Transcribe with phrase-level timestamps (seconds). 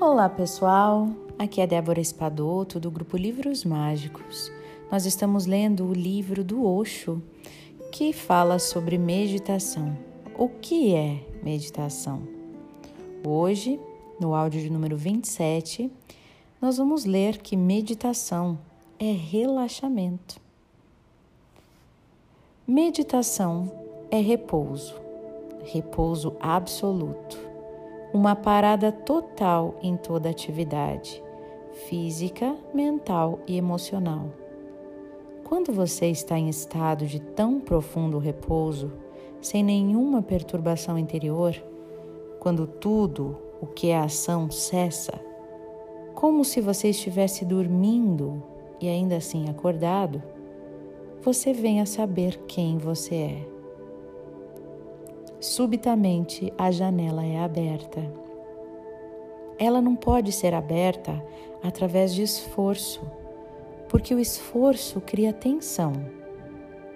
[0.00, 4.48] Olá pessoal, aqui é Débora Espadoto do grupo Livros Mágicos.
[4.92, 7.20] Nós estamos lendo o livro do Osho
[7.90, 9.98] que fala sobre meditação.
[10.38, 12.22] O que é meditação?
[13.26, 13.80] Hoje,
[14.20, 15.90] no áudio de número 27,
[16.62, 18.56] nós vamos ler que meditação
[19.00, 20.40] é relaxamento.
[22.64, 23.68] Meditação
[24.12, 24.94] é repouso,
[25.64, 27.47] repouso absoluto
[28.12, 31.22] uma parada total em toda atividade,
[31.88, 34.30] física, mental e emocional.
[35.44, 38.92] Quando você está em estado de tão profundo repouso,
[39.40, 41.54] sem nenhuma perturbação interior,
[42.40, 45.20] quando tudo o que é ação cessa,
[46.14, 48.42] como se você estivesse dormindo
[48.80, 50.22] e ainda assim acordado,
[51.22, 53.57] você vem a saber quem você é.
[55.40, 58.02] Subitamente a janela é aberta.
[59.56, 61.24] Ela não pode ser aberta
[61.62, 63.00] através de esforço,
[63.88, 65.92] porque o esforço cria tensão,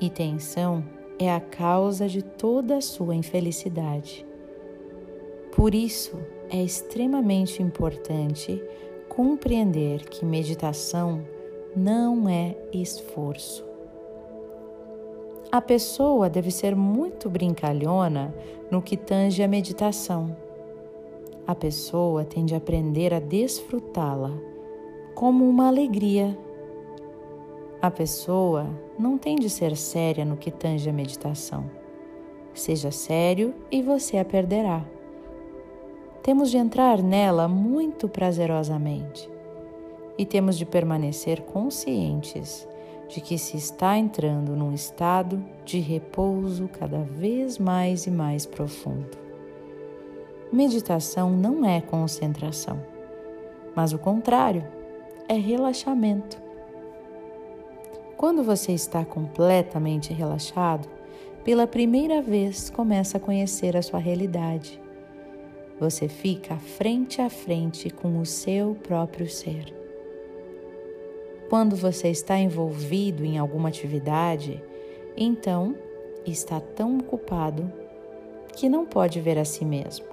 [0.00, 0.84] e tensão
[1.18, 4.24] é a causa de toda a sua infelicidade.
[5.52, 6.16] Por isso,
[6.48, 8.62] é extremamente importante
[9.08, 11.24] compreender que meditação
[11.74, 13.67] não é esforço.
[15.50, 18.34] A pessoa deve ser muito brincalhona
[18.70, 20.36] no que tange a meditação.
[21.46, 24.30] A pessoa tem de aprender a desfrutá-la
[25.14, 26.38] como uma alegria.
[27.80, 28.66] A pessoa
[28.98, 31.64] não tem de ser séria no que tange a meditação.
[32.52, 34.84] Seja sério e você a perderá.
[36.22, 39.30] Temos de entrar nela muito prazerosamente
[40.18, 42.67] e temos de permanecer conscientes
[43.08, 49.16] de que se está entrando num estado de repouso cada vez mais e mais profundo.
[50.52, 52.80] Meditação não é concentração,
[53.74, 54.64] mas o contrário,
[55.28, 56.40] é relaxamento.
[58.16, 60.88] Quando você está completamente relaxado,
[61.44, 64.80] pela primeira vez começa a conhecer a sua realidade.
[65.78, 69.77] Você fica frente a frente com o seu próprio ser.
[71.48, 74.62] Quando você está envolvido em alguma atividade,
[75.16, 75.74] então
[76.26, 77.72] está tão ocupado
[78.54, 80.04] que não pode ver a si mesmo.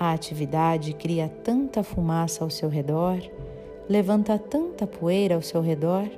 [0.00, 3.18] A atividade cria tanta fumaça ao seu redor,
[3.86, 6.08] levanta tanta poeira ao seu redor.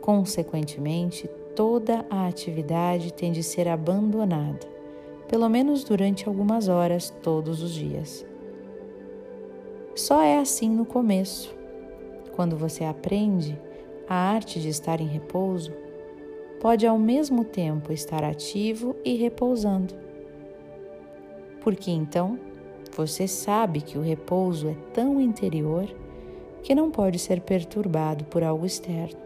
[0.00, 4.66] Consequentemente, toda a atividade tem de ser abandonada,
[5.28, 8.26] pelo menos durante algumas horas todos os dias.
[9.94, 11.56] Só é assim no começo
[12.36, 13.58] quando você aprende
[14.06, 15.72] a arte de estar em repouso,
[16.60, 19.94] pode ao mesmo tempo estar ativo e repousando.
[21.60, 22.38] Porque então
[22.94, 25.88] você sabe que o repouso é tão interior
[26.62, 29.18] que não pode ser perturbado por algo externo.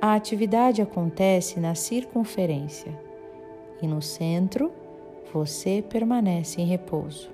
[0.00, 2.96] A atividade acontece na circunferência
[3.82, 4.72] e no centro
[5.32, 7.30] você permanece em repouso.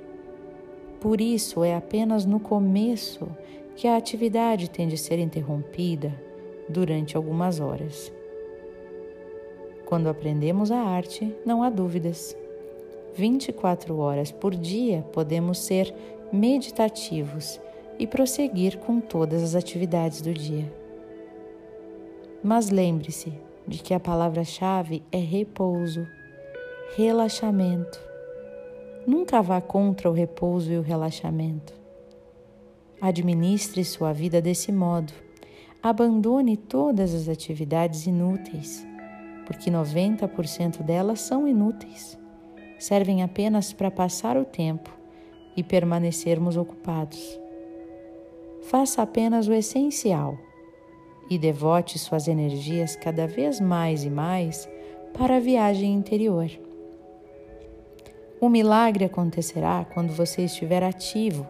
[1.00, 3.28] Por isso é apenas no começo
[3.76, 6.12] que a atividade tem de ser interrompida
[6.68, 8.12] durante algumas horas.
[9.84, 12.36] Quando aprendemos a arte, não há dúvidas.
[13.14, 15.94] 24 horas por dia podemos ser
[16.32, 17.60] meditativos
[17.98, 20.72] e prosseguir com todas as atividades do dia.
[22.42, 23.32] Mas lembre-se
[23.66, 26.06] de que a palavra-chave é repouso,
[26.96, 28.00] relaxamento.
[29.06, 31.83] Nunca vá contra o repouso e o relaxamento.
[33.00, 35.12] Administre sua vida desse modo.
[35.82, 38.87] Abandone todas as atividades inúteis,
[39.47, 42.19] porque 90% delas são inúteis.
[42.78, 44.91] Servem apenas para passar o tempo
[45.56, 47.38] e permanecermos ocupados.
[48.62, 50.38] Faça apenas o essencial
[51.28, 54.69] e devote suas energias cada vez mais e mais
[55.12, 56.50] para a viagem interior.
[58.40, 61.47] O milagre acontecerá quando você estiver ativo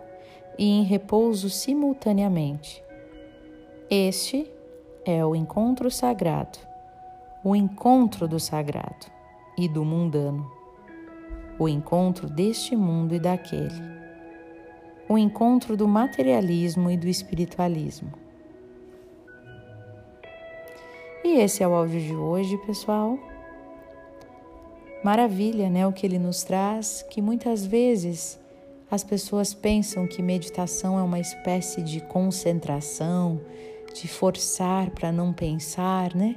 [0.58, 2.82] e em repouso simultaneamente.
[3.90, 4.50] Este
[5.04, 6.58] é o encontro sagrado,
[7.44, 9.06] o encontro do sagrado
[9.58, 10.50] e do mundano,
[11.58, 13.82] o encontro deste mundo e daquele,
[15.08, 18.12] o encontro do materialismo e do espiritualismo.
[21.22, 23.18] E esse é o áudio de hoje, pessoal.
[25.02, 25.86] Maravilha, né?
[25.86, 28.38] O que ele nos traz, que muitas vezes
[28.94, 33.40] as pessoas pensam que meditação é uma espécie de concentração,
[33.92, 36.36] de forçar para não pensar, né?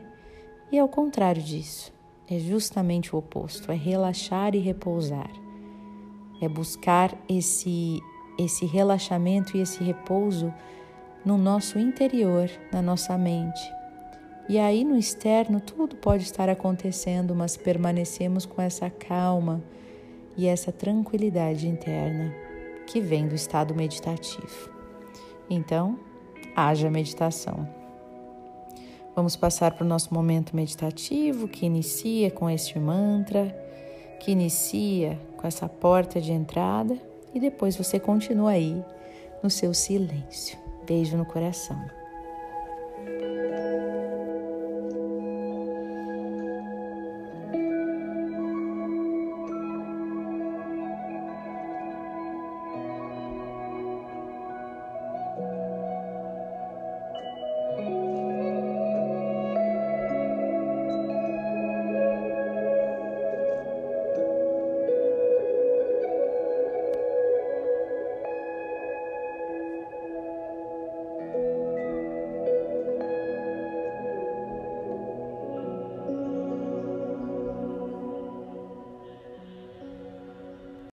[0.72, 1.94] E é o contrário disso.
[2.28, 5.30] É justamente o oposto, é relaxar e repousar.
[6.42, 8.02] é buscar esse
[8.40, 10.54] esse relaxamento e esse repouso
[11.26, 13.62] no nosso interior, na nossa mente.
[14.50, 19.64] E aí no externo tudo pode estar acontecendo, mas permanecemos com essa calma
[20.36, 22.47] e essa tranquilidade interna
[22.88, 24.70] que vem do estado meditativo.
[25.50, 26.00] Então,
[26.56, 27.68] haja meditação.
[29.16, 33.56] Vamos passar para o nosso momento meditativo que inicia com este mantra,
[34.20, 36.98] que inicia com essa porta de entrada
[37.34, 38.84] e depois você continua aí
[39.44, 40.58] no seu silêncio.
[40.86, 42.07] Beijo no coração.